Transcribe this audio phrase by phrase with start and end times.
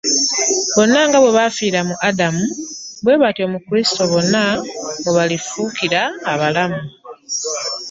[0.75, 2.45] Bonna nga bwe baafiira mu Adamu,
[3.03, 4.43] bwe batyo mu Kristo bonna
[5.01, 6.79] mwe balifuukira abalamu.